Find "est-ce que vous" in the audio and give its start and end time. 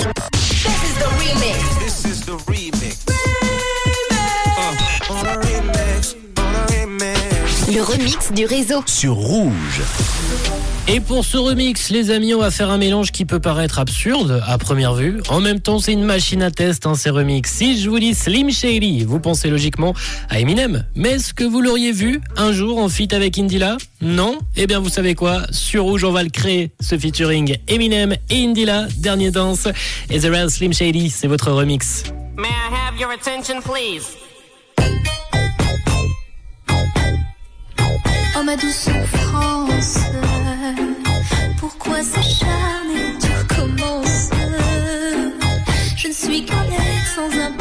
21.10-21.60